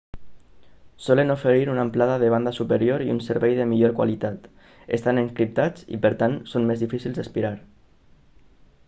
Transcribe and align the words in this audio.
solen 1.07 1.29
oferir 1.33 1.69
una 1.73 1.81
amplada 1.81 2.17
de 2.23 2.31
banda 2.35 2.53
superior 2.59 3.03
i 3.05 3.11
un 3.15 3.21
servei 3.25 3.53
de 3.59 3.67
millor 3.73 3.93
qualitat 3.99 4.49
estan 4.99 5.23
encriptats 5.25 5.87
i 5.99 6.01
per 6.07 6.13
tant 6.23 6.37
són 6.55 6.67
més 6.71 6.83
difícils 6.87 7.21
d'espiar 7.21 7.53